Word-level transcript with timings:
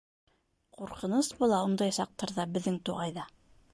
Ҡурҡыныс 0.77 1.29
була 1.41 1.59
ундай 1.67 1.93
саҡтарҙа 1.99 2.47
беҙҙең 2.57 2.81
туғайҙа. 2.91 3.29